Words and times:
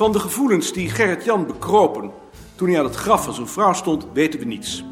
Van 0.00 0.12
de 0.12 0.18
gevoelens 0.18 0.72
die 0.72 0.90
Gerrit-Jan 0.90 1.46
bekropen 1.46 2.10
toen 2.54 2.68
hij 2.68 2.78
aan 2.78 2.84
het 2.84 2.94
graf 2.94 3.24
van 3.24 3.34
zijn 3.34 3.48
vrouw 3.48 3.72
stond, 3.72 4.06
weten 4.12 4.40
we 4.40 4.46
niets. 4.46 4.84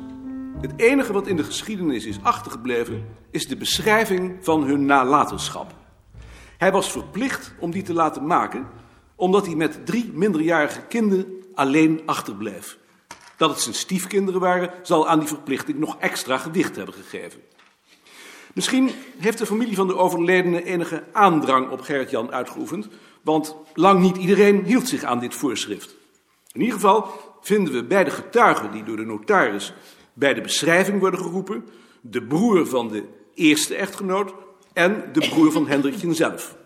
Het 0.61 0.73
enige 0.77 1.13
wat 1.13 1.27
in 1.27 1.37
de 1.37 1.45
geschiedenis 1.45 2.05
is 2.05 2.19
achtergebleven, 2.23 3.07
is 3.31 3.49
de 3.49 3.57
beschrijving 3.57 4.37
van 4.41 4.65
hun 4.65 4.87
nalatenschap. 4.87 5.75
Hij 6.59 6.73
was 6.73 6.91
verplicht 6.91 7.55
om 7.59 7.71
die 7.71 7.83
te 7.83 7.93
laten 7.93 8.27
maken, 8.27 8.67
omdat 9.17 9.47
hij 9.47 9.55
met 9.55 9.87
drie 9.87 10.11
minderjarige 10.15 10.81
kinderen 10.81 11.27
alleen 11.55 12.03
achterbleef. 12.07 12.79
Dat 13.37 13.51
het 13.51 13.61
zijn 13.61 13.75
stiefkinderen 13.75 14.41
waren, 14.41 14.71
zal 14.83 15.09
aan 15.09 15.19
die 15.19 15.29
verplichting 15.29 15.79
nog 15.79 15.97
extra 15.99 16.39
gewicht 16.39 16.77
hebben 16.77 16.95
gegeven. 16.95 17.41
Misschien 18.55 18.91
heeft 19.19 19.39
de 19.39 19.47
familie 19.47 19.75
van 19.75 19.87
de 19.87 19.97
overledene 19.97 20.65
enige 20.65 21.05
aandrang 21.13 21.71
op 21.71 21.81
Gerrit-Jan 21.81 22.33
uitgeoefend, 22.33 22.89
want 23.23 23.57
lang 23.75 24.01
niet 24.01 24.17
iedereen 24.17 24.65
hield 24.65 24.89
zich 24.89 25.03
aan 25.03 25.19
dit 25.19 25.35
voorschrift. 25.35 25.97
In 26.53 26.61
ieder 26.61 26.75
geval 26.75 27.11
vinden 27.41 27.73
we 27.73 27.85
bij 27.85 28.05
de 28.05 28.11
getuigen 28.11 28.73
die 28.73 28.83
door 28.83 28.97
de 28.97 29.05
notaris 29.05 29.73
bij 30.13 30.35
de 30.35 30.41
beschrijving 30.41 31.01
worden 31.01 31.21
geroepen, 31.21 31.69
de 32.01 32.23
broer 32.23 32.67
van 32.67 32.89
de 32.89 33.05
eerste 33.35 33.75
echtgenoot 33.75 34.35
en 34.73 35.05
de 35.13 35.29
broer 35.29 35.53
van 35.53 35.69
Hendrikje 35.69 36.15
zelf. 36.15 36.57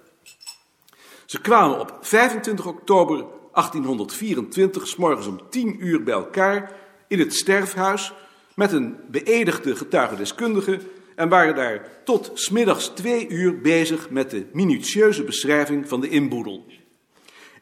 Ze 1.26 1.40
kwamen 1.40 1.80
op 1.80 1.98
25 2.00 2.66
oktober 2.66 3.16
1824 3.52 4.88
s 4.88 4.96
morgens 4.96 5.26
om 5.26 5.40
10 5.50 5.86
uur 5.86 6.02
bij 6.02 6.14
elkaar 6.14 6.72
in 7.08 7.18
het 7.18 7.34
sterfhuis 7.34 8.12
met 8.54 8.72
een 8.72 8.96
beëdigde 9.10 9.76
getuigendeskundige 9.76 10.80
en 11.16 11.28
waren 11.28 11.54
daar 11.54 11.88
tot 12.04 12.30
smiddags 12.34 12.88
twee 12.88 13.28
uur 13.28 13.60
bezig 13.60 14.10
met 14.10 14.30
de 14.30 14.46
minutieuze 14.52 15.24
beschrijving 15.24 15.88
van 15.88 16.00
de 16.00 16.08
inboedel. 16.08 16.66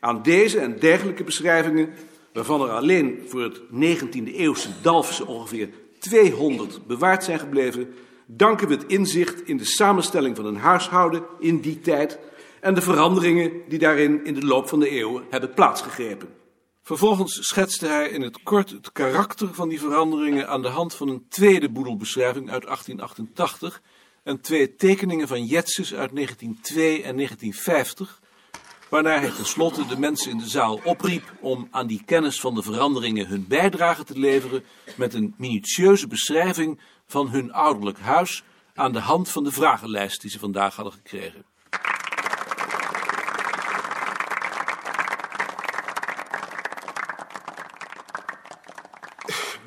Aan 0.00 0.22
deze 0.22 0.58
en 0.58 0.78
dergelijke 0.78 1.24
beschrijvingen, 1.24 1.88
waarvan 2.32 2.62
er 2.62 2.70
alleen 2.70 3.22
voor 3.26 3.42
het 3.42 3.60
19e 3.60 4.34
eeuwse 4.34 4.68
Dalfse 4.82 5.26
ongeveer 5.26 5.68
200 5.98 6.86
bewaard 6.86 7.24
zijn 7.24 7.38
gebleven, 7.38 7.94
danken 8.26 8.68
we 8.68 8.74
het 8.74 8.86
inzicht 8.86 9.48
in 9.48 9.56
de 9.56 9.64
samenstelling 9.64 10.36
van 10.36 10.46
een 10.46 10.56
huishouden 10.56 11.22
in 11.38 11.60
die 11.60 11.80
tijd 11.80 12.18
en 12.60 12.74
de 12.74 12.80
veranderingen 12.80 13.52
die 13.68 13.78
daarin 13.78 14.24
in 14.24 14.34
de 14.34 14.46
loop 14.46 14.68
van 14.68 14.80
de 14.80 14.88
eeuwen 14.88 15.24
hebben 15.30 15.54
plaatsgegrepen. 15.54 16.39
Vervolgens 16.82 17.46
schetste 17.46 17.86
hij 17.86 18.08
in 18.08 18.22
het 18.22 18.42
kort 18.42 18.70
het 18.70 18.92
karakter 18.92 19.54
van 19.54 19.68
die 19.68 19.80
veranderingen 19.80 20.48
aan 20.48 20.62
de 20.62 20.68
hand 20.68 20.94
van 20.94 21.08
een 21.08 21.26
tweede 21.28 21.70
boedelbeschrijving 21.70 22.50
uit 22.50 22.62
1888 22.62 23.82
en 24.22 24.40
twee 24.40 24.74
tekeningen 24.74 25.28
van 25.28 25.44
Jetses 25.44 25.94
uit 25.94 26.14
1902 26.14 27.02
en 27.02 27.16
1950, 27.16 28.20
waarna 28.88 29.18
hij 29.18 29.30
tenslotte 29.30 29.86
de 29.86 29.98
mensen 29.98 30.30
in 30.30 30.38
de 30.38 30.48
zaal 30.48 30.80
opriep 30.84 31.32
om 31.40 31.68
aan 31.70 31.86
die 31.86 32.02
kennis 32.04 32.40
van 32.40 32.54
de 32.54 32.62
veranderingen 32.62 33.26
hun 33.26 33.46
bijdrage 33.48 34.04
te 34.04 34.18
leveren 34.18 34.64
met 34.96 35.14
een 35.14 35.34
minutieuze 35.36 36.06
beschrijving 36.06 36.80
van 37.06 37.28
hun 37.28 37.52
ouderlijk 37.52 37.98
huis 37.98 38.42
aan 38.74 38.92
de 38.92 39.00
hand 39.00 39.28
van 39.28 39.44
de 39.44 39.52
vragenlijst 39.52 40.20
die 40.20 40.30
ze 40.30 40.38
vandaag 40.38 40.74
hadden 40.74 40.94
gekregen. 40.94 41.44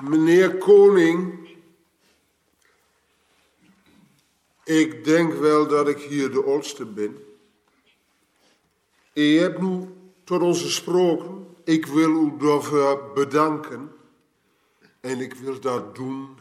Meneer 0.10 0.58
Koning, 0.58 1.50
ik 4.64 5.04
denk 5.04 5.34
wel 5.34 5.68
dat 5.68 5.88
ik 5.88 5.98
hier 5.98 6.32
de 6.32 6.44
oudste 6.44 6.86
ben. 6.86 7.18
U 9.14 9.38
hebt 9.38 9.62
nu 9.62 9.88
tot 10.24 10.42
ons 10.42 10.62
gesproken. 10.62 11.48
Ik 11.64 11.86
wil 11.86 12.10
u 12.10 12.34
daarvoor 12.40 13.12
bedanken. 13.14 13.92
En 15.00 15.20
ik 15.20 15.34
wil 15.34 15.60
dat 15.60 15.96
doen 15.96 16.38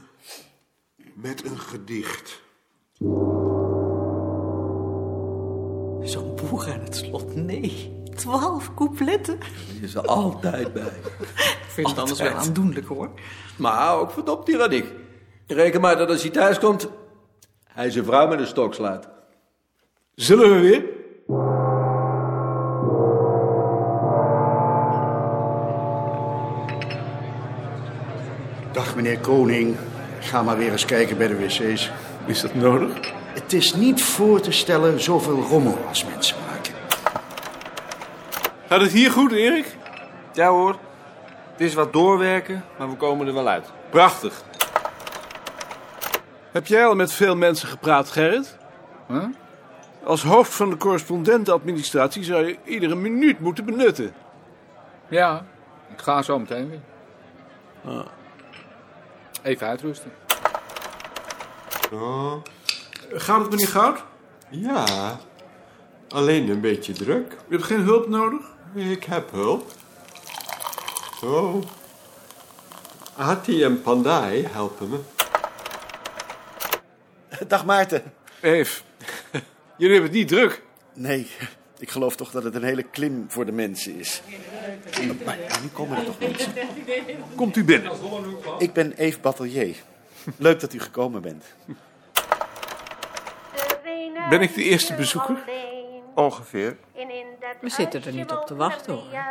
met 1.14 1.44
een 1.44 1.58
gedicht. 1.58 2.42
Zo'n 6.02 6.34
boer 6.34 6.72
aan 6.72 6.80
het 6.80 6.96
slot, 6.96 7.34
nee. 7.34 8.00
Twaalf 8.14 8.74
coupletten. 8.74 9.38
Die 9.72 9.80
is 9.82 9.94
er 9.94 10.06
altijd 10.06 10.72
bij. 10.72 11.00
Vind 11.72 11.88
het 11.88 11.98
anders 11.98 12.20
wel 12.20 12.32
aandoenlijk, 12.32 12.86
hoor. 12.86 13.10
Maar 13.56 13.98
ook 13.98 14.10
verdopt 14.10 14.46
tyranniek. 14.46 14.86
Reken 15.46 15.80
maar 15.80 15.96
dat 15.96 16.08
als 16.08 16.22
hij 16.22 16.30
thuis 16.30 16.58
komt, 16.58 16.88
hij 17.64 17.90
zijn 17.90 18.04
vrouw 18.04 18.28
met 18.28 18.38
een 18.38 18.46
stok 18.46 18.74
slaat. 18.74 19.08
Zullen 20.14 20.54
we 20.54 20.60
weer? 20.60 20.84
Dag 28.72 28.96
meneer 28.96 29.18
Koning. 29.18 29.76
Ga 30.20 30.42
maar 30.42 30.56
weer 30.56 30.72
eens 30.72 30.84
kijken 30.84 31.18
bij 31.18 31.28
de 31.28 31.36
wc's. 31.36 31.90
Is 32.26 32.40
dat 32.40 32.54
nodig? 32.54 33.12
Het 33.34 33.52
is 33.52 33.74
niet 33.74 34.02
voor 34.02 34.40
te 34.40 34.52
stellen 34.52 35.00
zoveel 35.00 35.40
rommel 35.40 35.78
als 35.88 36.04
mensen 36.04 36.36
maken. 36.46 36.74
Gaat 38.68 38.80
het 38.80 38.92
hier 38.92 39.10
goed, 39.10 39.32
Erik? 39.32 39.76
Ja 40.32 40.48
hoor, 40.48 40.78
is 41.62 41.74
wat 41.74 41.92
doorwerken, 41.92 42.64
maar 42.78 42.90
we 42.90 42.96
komen 42.96 43.26
er 43.26 43.34
wel 43.34 43.48
uit. 43.48 43.72
Prachtig. 43.90 44.42
Heb 46.52 46.66
jij 46.66 46.86
al 46.86 46.94
met 46.94 47.12
veel 47.12 47.36
mensen 47.36 47.68
gepraat, 47.68 48.10
Gerrit? 48.10 48.56
Huh? 49.08 49.24
Als 50.04 50.22
hoofd 50.22 50.54
van 50.54 50.70
de 50.70 50.76
correspondentenadministratie 50.76 52.24
zou 52.24 52.46
je 52.46 52.56
iedere 52.64 52.94
minuut 52.94 53.40
moeten 53.40 53.64
benutten. 53.64 54.12
Ja, 55.08 55.44
ik 55.92 56.00
ga 56.00 56.22
zo 56.22 56.38
meteen 56.38 56.68
weer. 56.70 56.80
Ah. 57.84 58.06
Even 59.42 59.66
uitrusten. 59.66 60.12
Oh, 61.92 62.32
Gaat 63.12 63.40
het, 63.40 63.50
meneer 63.50 63.68
Goud? 63.68 64.04
ja. 64.48 64.84
Alleen 66.08 66.48
een 66.48 66.60
beetje 66.60 66.92
druk. 66.92 67.36
U 67.48 67.52
hebt 67.54 67.64
geen 67.66 67.80
hulp 67.80 68.08
nodig? 68.08 68.40
Ik 68.74 69.04
heb 69.04 69.30
hulp. 69.30 69.70
Oh. 71.24 71.62
Hatti 73.14 73.62
en 73.62 73.82
Pandai 73.82 74.46
helpen 74.46 74.88
me. 74.88 74.98
Dag 77.46 77.64
Maarten. 77.64 78.12
Eve, 78.40 78.82
jullie 79.76 79.94
hebben 79.94 80.10
het 80.10 80.12
niet 80.12 80.28
druk. 80.28 80.62
Nee, 80.94 81.30
ik 81.78 81.90
geloof 81.90 82.16
toch 82.16 82.30
dat 82.30 82.44
het 82.44 82.54
een 82.54 82.62
hele 82.62 82.82
klim 82.82 83.24
voor 83.28 83.46
de 83.46 83.52
mensen 83.52 83.98
is. 83.98 84.22
Maar 85.24 85.38
nu 85.62 85.68
komen 85.72 85.96
er 85.96 86.04
toch 86.04 86.18
mensen. 86.18 86.52
Komt 87.34 87.56
u 87.56 87.64
binnen. 87.64 87.92
Ik 88.58 88.72
ben 88.72 88.92
Eve 88.92 89.18
Batelier. 89.20 89.76
Leuk 90.36 90.60
dat 90.60 90.72
u 90.72 90.80
gekomen 90.80 91.22
bent. 91.22 91.44
Ben 94.30 94.40
ik 94.40 94.54
de 94.54 94.62
eerste 94.62 94.94
bezoeker? 94.94 95.42
Ongeveer. 96.14 96.76
We 97.60 97.68
zitten 97.68 98.04
er 98.04 98.12
niet 98.12 98.30
op 98.30 98.46
te 98.46 98.54
wachten, 98.54 98.92
hoor. 98.92 99.24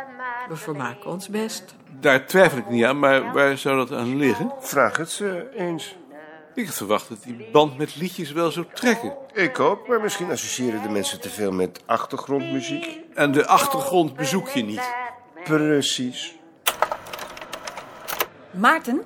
We 0.48 0.56
vermaken 0.56 1.10
ons 1.10 1.28
best. 1.28 1.74
Daar 2.00 2.26
twijfel 2.26 2.58
ik 2.58 2.68
niet 2.68 2.84
aan, 2.84 2.98
maar 2.98 3.32
waar 3.32 3.58
zou 3.58 3.76
dat 3.76 3.92
aan 3.92 4.16
liggen? 4.16 4.52
Vraag 4.60 4.96
het 4.96 5.10
ze 5.10 5.50
eens. 5.56 5.96
Ik 6.54 6.66
had 6.66 6.74
verwacht 6.74 7.08
dat 7.08 7.22
die 7.22 7.48
band 7.52 7.78
met 7.78 7.96
liedjes 7.96 8.32
wel 8.32 8.50
zou 8.50 8.66
trekken. 8.74 9.12
Ik 9.32 9.60
ook, 9.60 9.88
maar 9.88 10.00
misschien 10.00 10.30
associëren 10.30 10.82
de 10.82 10.88
mensen 10.88 11.20
te 11.20 11.30
veel 11.30 11.52
met 11.52 11.82
achtergrondmuziek. 11.86 12.98
En 13.14 13.32
de 13.32 13.46
achtergrond 13.46 14.16
bezoek 14.16 14.48
je 14.48 14.64
niet. 14.64 14.94
Precies. 15.44 16.36
Maarten, 18.50 19.02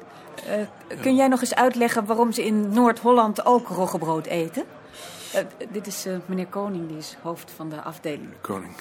eh, 0.47 1.01
kun 1.01 1.17
jij 1.17 1.29
nog 1.29 1.41
eens 1.41 1.55
uitleggen 1.55 2.07
waarom 2.07 2.33
ze 2.33 2.45
in 2.45 2.69
Noord-Holland 2.69 3.47
ook 3.47 3.69
roggebrood 3.69 4.27
eten? 4.27 4.65
Eh, 5.33 5.45
dit 5.69 5.87
is 5.87 6.07
eh, 6.07 6.17
meneer 6.27 6.47
Koning, 6.47 6.89
die 6.89 6.97
is 6.97 7.17
hoofd 7.23 7.51
van 7.51 7.69
de 7.69 7.83
afdeling. 7.83 8.33
Koning. 8.41 8.75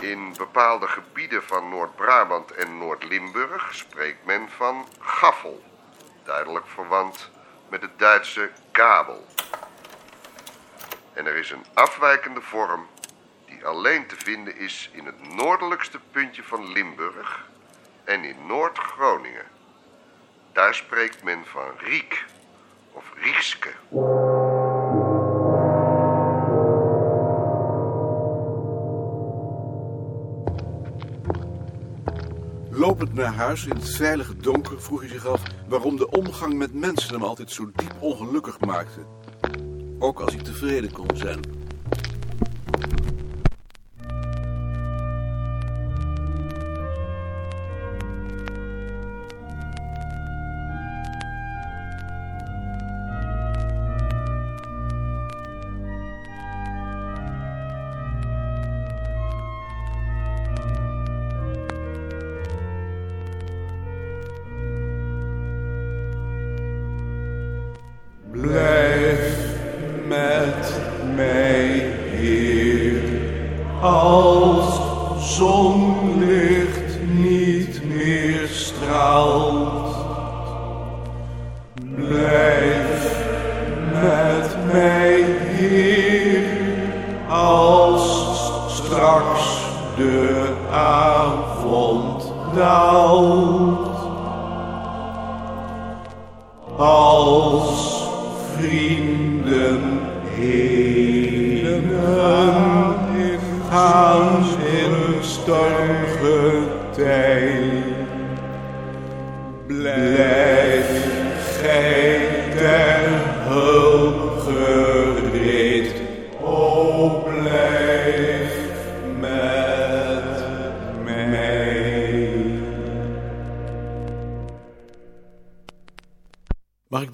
In 0.00 0.34
bepaalde 0.36 0.86
gebieden 0.86 1.42
van 1.42 1.68
Noord-Brabant 1.68 2.50
en 2.50 2.78
Noord-Limburg 2.78 3.74
spreekt 3.74 4.24
men 4.24 4.48
van 4.48 4.86
gaffel. 4.98 5.62
Duidelijk 6.24 6.66
verwant 6.66 7.30
met 7.68 7.82
het 7.82 7.98
Duitse 7.98 8.50
kabel. 8.70 9.26
En 11.12 11.26
er 11.26 11.36
is 11.36 11.50
een 11.50 11.64
afwijkende 11.74 12.40
vorm 12.40 12.86
die 13.46 13.66
alleen 13.66 14.06
te 14.06 14.16
vinden 14.16 14.56
is 14.56 14.90
in 14.92 15.06
het 15.06 15.34
noordelijkste 15.34 16.00
puntje 16.10 16.42
van 16.42 16.72
Limburg 16.72 17.46
en 18.04 18.24
in 18.24 18.46
Noord-Groningen. 18.46 19.46
Daar 20.52 20.74
spreekt 20.74 21.22
men 21.22 21.46
van 21.46 21.70
riek 21.78 22.24
of 22.96 23.12
riekske. 23.22 23.68
Lopend 32.70 33.14
naar 33.14 33.34
huis 33.34 33.66
in 33.66 33.74
het 33.76 33.90
veilige 33.90 34.36
donker 34.36 34.82
vroeg 34.82 35.00
hij 35.00 35.08
zich 35.08 35.26
af 35.26 35.42
waarom 35.68 35.96
de 35.96 36.10
omgang 36.10 36.54
met 36.54 36.74
mensen 36.74 37.14
hem 37.14 37.22
altijd 37.22 37.50
zo 37.50 37.70
diep 37.74 37.94
ongelukkig 38.00 38.60
maakte. 38.60 39.00
Ook 39.98 40.20
als 40.20 40.34
hij 40.34 40.42
tevreden 40.42 40.92
kon 40.92 41.08
zijn. 41.14 41.55
Straks 88.86 89.64
de 89.96 90.46
avond 90.70 92.32
daalt. 92.54 93.96
Als 96.76 98.04
vrienden 98.56 100.00
heen 100.34 100.96
gaan 103.70 104.44
in 104.80 104.94
stormgetij. 105.20 106.62
Blijf 109.66 110.88
gij 111.60 112.20
ter 112.56 113.08
hulp 113.48 113.85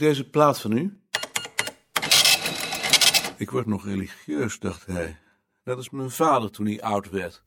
deze 0.03 0.31
plaat 0.31 0.61
van 0.61 0.73
u? 0.73 0.97
Ik 3.37 3.51
word 3.51 3.67
nog 3.67 3.85
religieus, 3.85 4.59
dacht 4.59 4.87
hij. 4.87 5.17
Net 5.65 5.77
als 5.77 5.91
mijn 5.91 6.11
vader 6.11 6.51
toen 6.51 6.67
hij 6.67 6.83
oud 6.83 7.11
werd. 7.11 7.43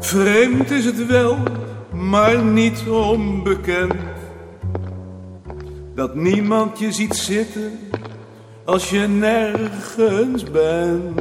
Vreemd 0.00 0.70
is 0.70 0.84
het 0.84 1.06
wel, 1.06 1.38
maar 1.92 2.42
niet 2.42 2.88
onbekend. 2.88 3.94
Dat 5.94 6.14
niemand 6.14 6.78
je 6.78 6.92
ziet 6.92 7.14
zitten 7.14 7.78
als 8.64 8.90
je 8.90 9.00
nergens 9.00 10.42
bent. 10.50 11.20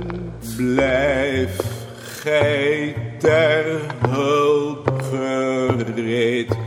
Blijf 0.55 1.57
gij 2.01 2.95
ter 3.19 3.81
hulp 4.07 5.01
gereed. 5.01 6.64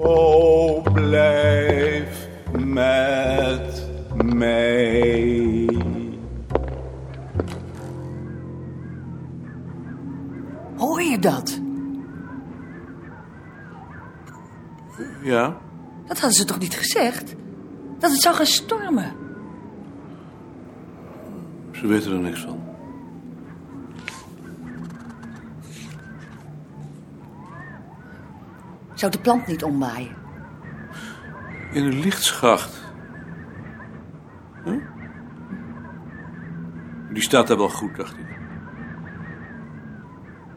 O 0.00 0.80
blijf 0.92 2.28
met 2.52 3.88
mij. 4.24 5.68
Hoor 10.76 11.02
je 11.02 11.18
dat? 11.18 11.60
Ja, 15.22 15.56
Dat 16.06 16.18
hadden 16.18 16.38
ze 16.38 16.44
toch 16.44 16.58
niet 16.58 16.74
gezegd? 16.74 17.34
Dat 17.98 18.10
het 18.10 18.20
zou 18.22 18.34
gaan 18.34 18.46
stormen. 18.46 19.12
ze 21.72 21.86
weten 21.86 22.12
er 22.12 22.18
niks 22.18 22.40
van. 22.40 22.67
Zou 28.98 29.12
de 29.12 29.18
plant 29.18 29.46
niet 29.46 29.64
omwaaien? 29.64 30.16
In 31.72 31.84
een 31.84 32.00
lichtschacht. 32.00 32.84
Huh? 34.64 34.82
Die 37.12 37.22
staat 37.22 37.46
daar 37.46 37.56
wel 37.56 37.68
goed, 37.68 37.96
dacht 37.96 38.18
ik. 38.18 38.26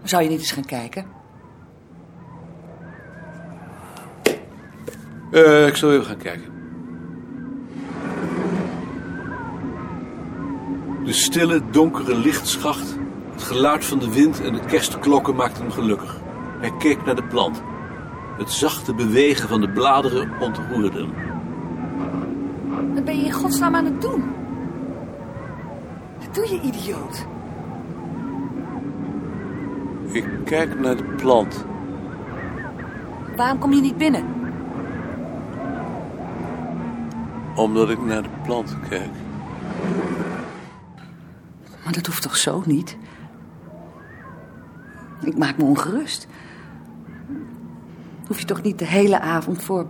Zou 0.04 0.24
je 0.24 0.30
niet 0.30 0.40
eens 0.40 0.52
gaan 0.52 0.66
kijken? 0.66 1.06
Eh, 5.32 5.68
ik 5.68 5.76
zal 5.76 5.92
even 5.92 6.06
gaan 6.06 6.18
kijken. 6.18 6.52
De 11.04 11.14
stille, 11.14 11.62
donkere 11.72 12.16
lichtschacht, 12.16 12.98
het 13.32 13.44
geluid 13.44 13.86
van 13.86 14.00
de 14.00 14.14
wind 14.14 14.42
en 14.42 14.54
de 14.54 14.66
kerstklokken 14.66 15.36
maakten 15.36 15.64
hem 15.64 15.72
gelukkig. 15.72 16.20
Hij 16.60 16.72
keek 16.78 17.06
naar 17.06 17.16
de 17.16 17.24
plant. 17.24 17.62
Het 18.38 18.52
zachte 18.52 18.94
bewegen 18.94 19.50
van 19.50 19.62
de 19.62 19.70
bladeren 19.70 20.32
ontroerde 20.40 21.00
hem. 21.00 21.14
Wat 22.94 23.04
ben 23.04 23.18
je 23.18 23.26
in 23.26 23.32
godsnaam 23.32 23.76
aan 23.76 23.86
het 23.86 24.02
doen? 24.02 24.24
Wat 26.20 26.36
doe 26.36 26.50
je, 26.50 26.62
idioot? 26.62 27.26
Ik 30.12 30.26
kijk 30.46 30.80
naar 30.80 30.98
de 30.98 31.04
plant. 31.04 31.66
Waarom 33.36 33.60
kom 33.60 33.74
je 33.74 33.82
niet 33.82 33.98
binnen? 33.98 34.26
Omdat 37.56 37.90
ik 37.90 38.02
naar 38.02 38.24
de 38.24 38.30
plant 38.44 38.78
kijk. 38.90 39.12
Maar 41.84 41.94
dat 41.94 42.06
hoeft 42.06 42.22
toch 42.22 42.38
zo 42.38 42.64
niet? 42.66 42.98
Ik 45.22 45.38
maak 45.38 45.58
me 45.58 45.64
ongerust. 45.64 46.28
Hoef 48.32 48.40
je 48.40 48.46
toch 48.46 48.62
niet 48.62 48.80
de 48.80 48.86
hele 48.86 49.20
avond 49.20 49.64
voor 49.64 49.88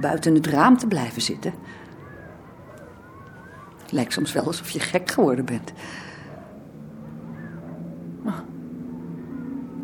buiten 0.00 0.34
het 0.34 0.46
raam 0.46 0.76
te 0.76 0.86
blijven 0.86 1.22
zitten? 1.22 1.54
Het 3.82 3.92
lijkt 3.92 4.12
soms 4.12 4.32
wel 4.32 4.44
alsof 4.44 4.70
je 4.70 4.80
gek 4.80 5.10
geworden 5.10 5.44
bent. 5.44 5.72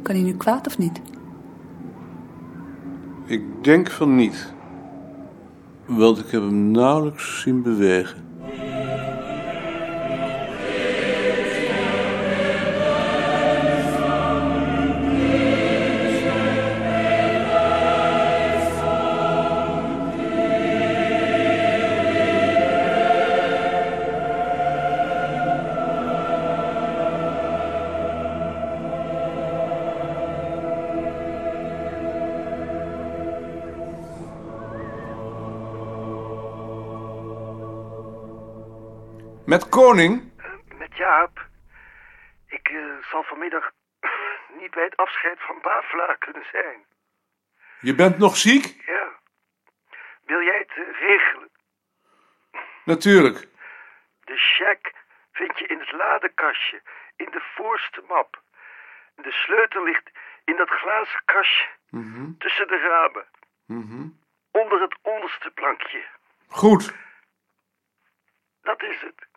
Kan 0.02 0.14
hij 0.14 0.24
nu 0.24 0.36
kwaad 0.36 0.66
of 0.66 0.78
niet? 0.78 1.00
Ik 3.24 3.64
denk 3.64 3.90
van 3.90 4.14
niet. 4.14 4.52
Want 5.86 6.18
ik 6.18 6.30
heb 6.30 6.40
hem 6.40 6.70
nauwelijks 6.70 7.40
zien 7.40 7.62
bewegen. 7.62 8.27
Met 39.48 39.68
koning? 39.68 40.32
Met 40.78 40.96
Jaap. 40.96 41.46
Ik 42.46 42.68
eh, 42.68 42.96
zal 43.10 43.22
vanmiddag 43.22 43.70
niet 44.60 44.70
bij 44.70 44.84
het 44.84 44.96
afscheid 44.96 45.38
van 45.40 45.58
Bavelaar 45.62 46.18
kunnen 46.18 46.44
zijn. 46.52 46.84
Je 47.80 47.94
bent 47.94 48.18
nog 48.18 48.36
ziek? 48.36 48.86
Ja. 48.86 49.08
Wil 50.24 50.42
jij 50.42 50.58
het 50.58 50.86
eh, 50.86 51.00
regelen? 51.00 51.50
Natuurlijk. 52.84 53.48
De 54.24 54.36
cheque 54.36 54.92
vind 55.32 55.58
je 55.58 55.66
in 55.66 55.78
het 55.78 55.92
ladekastje, 55.92 56.82
in 57.16 57.30
de 57.30 57.42
voorste 57.54 58.04
map. 58.08 58.42
De 59.14 59.32
sleutel 59.32 59.84
ligt 59.84 60.10
in 60.44 60.56
dat 60.56 60.68
glazen 60.68 61.22
kastje 61.24 61.68
tussen 62.38 62.68
de 62.68 62.78
ramen. 62.78 63.26
Onder 64.50 64.80
het 64.80 64.98
onderste 65.02 65.50
plankje. 65.50 66.04
Goed. 66.48 66.94
Dat 68.62 68.82
is 68.82 69.00
het. 69.00 69.28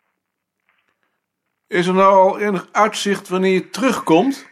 Is 1.72 1.86
er 1.86 1.94
nou 1.94 2.14
al 2.14 2.40
enig 2.40 2.68
uitzicht 2.72 3.28
wanneer 3.28 3.52
je 3.52 3.70
terugkomt? 3.70 4.50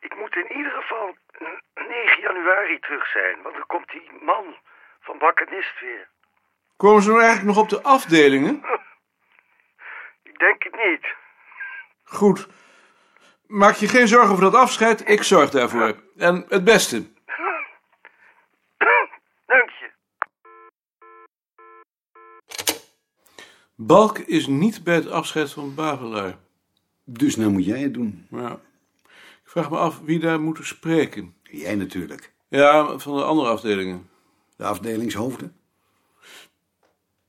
Ik 0.00 0.16
moet 0.16 0.36
in 0.36 0.56
ieder 0.56 0.72
geval 0.72 1.16
eh, 1.30 1.88
9 1.88 2.20
januari 2.20 2.78
terug 2.78 3.06
zijn, 3.06 3.42
want 3.42 3.54
dan 3.54 3.66
komt 3.66 3.90
die 3.90 4.10
man 4.20 4.56
van 5.00 5.18
Bakkenist 5.18 5.80
weer. 5.80 6.08
Komen 6.76 7.02
ze 7.02 7.08
nou 7.08 7.22
eigenlijk 7.22 7.56
nog 7.56 7.64
op 7.64 7.68
de 7.68 7.82
afdelingen? 7.82 8.54
Ik 10.30 10.38
denk 10.38 10.62
het 10.62 10.74
niet. 10.74 11.14
Goed. 12.04 12.48
Maak 13.46 13.74
je 13.74 13.88
geen 13.88 14.08
zorgen 14.08 14.30
over 14.30 14.44
dat 14.44 14.54
afscheid, 14.54 15.08
ik 15.08 15.22
zorg 15.22 15.50
daarvoor. 15.50 15.94
En 16.16 16.44
het 16.48 16.64
beste. 16.64 16.96
Dank 19.46 19.70
je. 19.70 19.90
Balk 23.74 24.18
is 24.18 24.46
niet 24.46 24.84
bij 24.84 24.94
het 24.94 25.10
afscheid 25.10 25.52
van 25.52 25.74
Bavelaar. 25.74 26.44
Dus 27.08 27.36
nou 27.36 27.50
moet 27.50 27.64
jij 27.64 27.80
het 27.80 27.94
doen. 27.94 28.26
Ja. 28.30 28.52
Ik 29.44 29.50
vraag 29.52 29.70
me 29.70 29.76
af 29.76 30.00
wie 30.04 30.18
daar 30.18 30.40
moet 30.40 30.58
spreken. 30.62 31.34
Jij 31.42 31.74
natuurlijk. 31.74 32.32
Ja, 32.48 32.98
van 32.98 33.16
de 33.16 33.22
andere 33.22 33.48
afdelingen. 33.48 34.08
De 34.56 34.64
afdelingshoofden. 34.64 35.52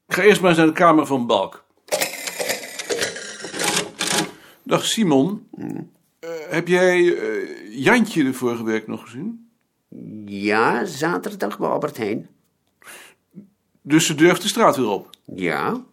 ga 0.08 0.22
eerst 0.22 0.42
maar 0.42 0.50
eens 0.50 0.60
naar 0.60 0.68
de 0.68 0.74
kamer 0.74 1.06
van 1.06 1.28
Balk. 1.28 1.66
Dag 4.64 4.86
Simon. 4.86 5.48
Eh, 6.20 6.30
heb 6.50 6.68
jij 6.68 7.18
eh, 7.18 7.84
Jantje 7.84 8.24
de 8.24 8.34
vorige 8.34 8.64
week 8.64 8.88
nog 8.88 9.02
gezien? 9.02 9.50
Ja, 10.26 10.86
zaterdag 10.86 11.60
bij 11.60 11.70
Albert 11.70 11.98
Heijn. 11.98 12.30
Dus 13.82 14.06
ze 14.06 14.16
durft 14.16 14.42
de 14.42 14.48
straat 14.48 14.76
weer 14.76 14.90
op. 14.90 15.10
Ja, 15.36 15.86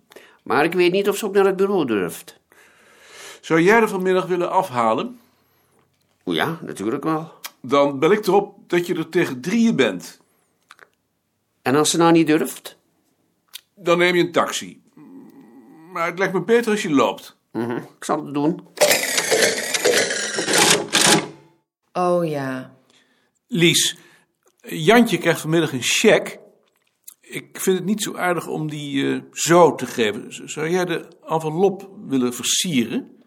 maar 0.43 0.65
ik 0.65 0.73
weet 0.73 0.93
niet 0.93 1.09
of 1.09 1.17
ze 1.17 1.27
ook 1.27 1.35
naar 1.35 1.47
het 1.47 1.57
bureau 1.57 1.87
durft. 1.87 2.43
Zou 3.45 3.61
jij 3.61 3.81
er 3.81 3.89
vanmiddag 3.89 4.27
willen 4.27 4.51
afhalen? 4.51 5.19
Ja, 6.25 6.59
natuurlijk 6.63 7.05
wel. 7.05 7.33
Dan 7.61 7.99
bel 7.99 8.11
ik 8.13 8.27
erop 8.27 8.55
dat 8.67 8.87
je 8.87 8.95
er 8.95 9.09
tegen 9.09 9.41
drieën 9.41 9.77
bent. 9.77 10.21
En 11.63 11.75
als 11.75 11.91
ze 11.91 11.97
nou 11.97 12.13
niet 12.13 12.27
durft? 12.27 12.77
Dan 13.75 13.99
neem 13.99 14.15
je 14.15 14.23
een 14.23 14.33
taxi. 14.33 14.83
Maar 15.93 16.07
het 16.07 16.19
lijkt 16.19 16.35
me 16.35 16.43
beter 16.43 16.71
als 16.73 16.83
je 16.83 16.91
loopt. 16.91 17.37
Mhm, 17.53 17.77
Ik 17.77 18.05
zal 18.05 18.25
het 18.25 18.35
doen. 18.35 18.67
Oh 21.93 22.27
ja. 22.29 22.77
Lies, 23.47 23.97
Jantje 24.63 25.19
krijgt 25.19 25.41
vanmiddag 25.41 25.73
een 25.73 25.83
cheque. 25.83 26.41
Ik 27.21 27.61
vind 27.61 27.77
het 27.77 27.87
niet 27.87 28.03
zo 28.03 28.17
aardig 28.17 28.47
om 28.47 28.69
die 28.71 29.13
eh, 29.15 29.21
zo 29.33 29.75
te 29.75 29.87
geven. 29.87 30.33
Z- 30.35 30.41
Zou 30.45 30.69
jij 30.71 30.85
de 30.85 31.09
envelop 31.27 31.91
willen 32.07 32.35
versieren? 32.35 33.23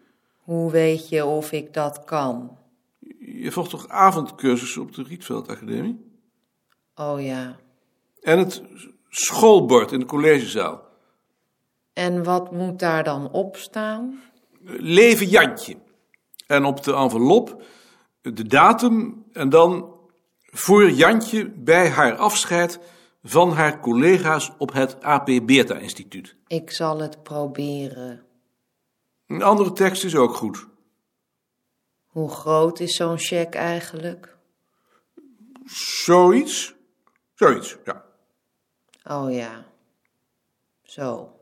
Hoe 0.48 0.70
weet 0.70 1.08
je 1.08 1.24
of 1.24 1.52
ik 1.52 1.74
dat 1.74 2.04
kan? 2.04 2.58
Je 3.18 3.52
volgt 3.52 3.70
toch 3.70 3.88
avondcursussen 3.88 4.82
op 4.82 4.94
de 4.94 5.02
Rietveld 5.02 5.48
Academie? 5.48 6.20
Oh 6.94 7.22
ja. 7.22 7.56
En 8.20 8.38
het 8.38 8.62
schoolbord 9.08 9.92
in 9.92 9.98
de 9.98 10.06
collegezaal. 10.06 10.82
En 11.92 12.24
wat 12.24 12.52
moet 12.52 12.78
daar 12.78 13.04
dan 13.04 13.30
op 13.32 13.56
staan? 13.56 14.20
Leven 14.78 15.26
Jantje. 15.26 15.76
En 16.46 16.64
op 16.64 16.84
de 16.84 16.94
envelop 16.94 17.62
de 18.20 18.46
datum 18.46 19.24
en 19.32 19.48
dan 19.48 19.94
voor 20.40 20.90
Jantje 20.90 21.50
bij 21.50 21.88
haar 21.88 22.16
afscheid 22.16 22.80
van 23.22 23.52
haar 23.52 23.80
collega's 23.80 24.52
op 24.58 24.72
het 24.72 25.02
AP 25.02 25.26
Beerta 25.44 25.74
Instituut. 25.74 26.36
Ik 26.46 26.70
zal 26.70 27.00
het 27.00 27.22
proberen. 27.22 28.26
Een 29.28 29.42
andere 29.42 29.72
tekst 29.72 30.04
is 30.04 30.16
ook 30.16 30.34
goed. 30.34 30.66
Hoe 32.06 32.30
groot 32.30 32.80
is 32.80 32.96
zo'n 32.96 33.18
cheque 33.18 33.58
eigenlijk? 33.58 34.36
Zoiets? 36.04 36.74
Zoiets, 37.34 37.76
ja. 37.84 38.04
Oh 39.04 39.32
ja. 39.32 39.66
Zo. 40.82 41.32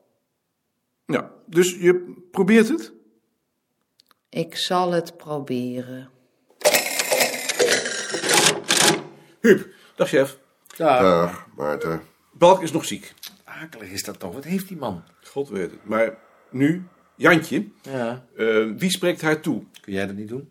ja. 1.06 1.30
Dus 1.46 1.74
je 1.74 2.24
probeert 2.30 2.68
het? 2.68 2.92
Ik 4.28 4.56
zal 4.56 4.92
het 4.92 5.16
proberen. 5.16 6.10
Huub, 9.40 9.68
dag 9.96 10.08
chef. 10.08 10.38
Dag, 10.76 11.46
Maarten. 11.56 12.02
Balk 12.32 12.62
is 12.62 12.72
nog 12.72 12.84
ziek. 12.84 13.14
Akelig 13.44 13.90
is 13.90 14.02
dat 14.02 14.18
toch? 14.18 14.34
Wat 14.34 14.44
heeft 14.44 14.68
die 14.68 14.76
man? 14.76 15.04
God 15.24 15.48
weet 15.48 15.70
het. 15.70 15.84
Maar 15.84 16.18
nu, 16.50 16.88
Jantje, 17.16 17.64
Ja. 17.82 18.24
eh, 18.36 18.64
wie 18.76 18.90
spreekt 18.90 19.20
haar 19.20 19.40
toe? 19.40 19.62
Kun 19.80 19.92
jij 19.92 20.06
dat 20.06 20.16
niet 20.16 20.28
doen? 20.28 20.48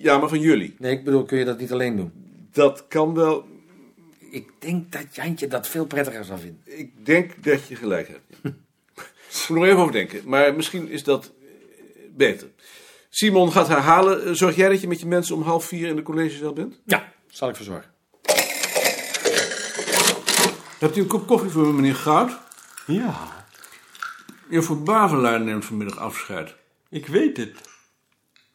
Ja, 0.00 0.18
maar 0.18 0.28
van 0.28 0.40
jullie. 0.40 0.74
Nee, 0.78 0.92
ik 0.92 1.04
bedoel, 1.04 1.24
kun 1.24 1.38
je 1.38 1.44
dat 1.44 1.58
niet 1.58 1.72
alleen 1.72 1.96
doen? 1.96 2.12
Dat 2.52 2.84
kan 2.88 3.14
wel. 3.14 3.46
Ik 4.30 4.50
denk 4.58 4.92
dat 4.92 5.14
Jantje 5.14 5.46
dat 5.46 5.68
veel 5.68 5.86
prettiger 5.86 6.24
zal 6.24 6.38
vinden. 6.38 6.60
Ik 6.64 7.06
denk 7.06 7.44
dat 7.44 7.66
je 7.68 7.76
gelijk 7.76 8.08
hebt. 8.08 8.24
Ik 9.42 9.48
moet 9.48 9.58
nog 9.58 9.66
even 9.66 9.78
over 9.80 9.92
denken. 9.92 10.20
Maar 10.24 10.54
misschien 10.54 10.88
is 10.88 11.04
dat 11.04 11.32
eh, 11.40 11.46
beter. 12.16 12.48
Simon 13.10 13.52
gaat 13.52 13.68
haar 13.68 13.80
halen. 13.80 14.24
Eh, 14.24 14.32
Zorg 14.32 14.56
jij 14.56 14.68
dat 14.68 14.80
je 14.80 14.88
met 14.88 15.00
je 15.00 15.06
mensen 15.06 15.34
om 15.34 15.42
half 15.42 15.64
vier 15.64 15.88
in 15.88 15.96
de 15.96 16.02
collegezaal 16.02 16.52
bent? 16.52 16.80
Ja, 16.84 17.12
zal 17.30 17.48
ik 17.48 17.56
verzorgen. 17.56 17.90
Hebt 20.78 20.96
u 20.96 21.00
een 21.00 21.06
kop 21.06 21.26
koffie 21.26 21.50
voor 21.50 21.66
me, 21.66 21.72
meneer 21.72 21.94
Goud? 21.94 22.38
Ja, 22.86 23.45
Juffrouw 24.48 24.82
Bavelaar 24.82 25.40
neemt 25.40 25.64
vanmiddag 25.64 25.98
afscheid. 25.98 26.54
ik 26.90 27.06
weet 27.06 27.36
het. 27.36 27.60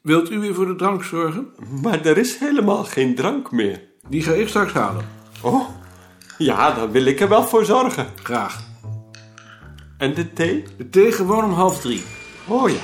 Wilt 0.01 0.31
u 0.31 0.39
weer 0.39 0.53
voor 0.53 0.65
de 0.65 0.75
drank 0.75 1.03
zorgen? 1.03 1.47
Maar 1.81 2.05
er 2.05 2.17
is 2.17 2.37
helemaal 2.37 2.83
geen 2.83 3.15
drank 3.15 3.51
meer. 3.51 3.81
Die 4.07 4.23
ga 4.23 4.31
ik 4.31 4.47
straks 4.47 4.73
halen. 4.73 5.05
Oh, 5.41 5.69
ja, 6.37 6.71
dan 6.71 6.91
wil 6.91 7.05
ik 7.05 7.19
er 7.19 7.29
wel 7.29 7.43
voor 7.43 7.65
zorgen. 7.65 8.07
Graag. 8.23 8.63
En 9.97 10.13
de 10.13 10.33
thee? 10.33 10.63
De 10.77 10.89
thee 10.89 11.11
gewoon 11.11 11.43
om 11.43 11.51
half 11.51 11.81
drie. 11.81 12.03
Oh 12.47 12.69
ja. 12.69 12.79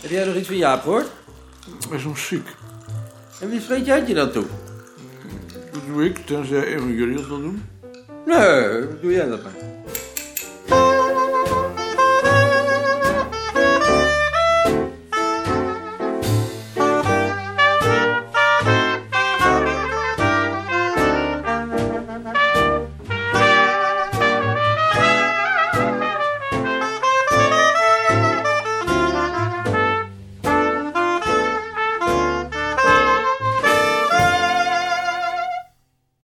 Heb 0.00 0.10
jij 0.10 0.24
nog 0.24 0.34
iets 0.34 0.46
van 0.46 0.56
Jaap 0.56 0.82
gehoord? 0.82 1.10
Hij 1.88 1.98
is 1.98 2.04
nog 2.04 2.18
ziek. 2.18 2.48
En 3.40 3.50
wie 3.50 3.60
spreekt 3.60 3.86
Jantje 3.86 4.14
dan 4.14 4.30
toe? 4.30 4.44
Dat 5.72 5.82
doe 5.86 6.04
ik, 6.04 6.16
tenzij 6.16 6.74
een 6.74 6.78
van 6.78 6.92
jullie 6.92 7.16
dat 7.16 7.26
wil 7.26 7.40
doen. 7.40 7.62
Nee, 8.26 9.00
doe 9.00 9.12
jij 9.12 9.28
dat 9.28 9.42
maar. 9.42 9.52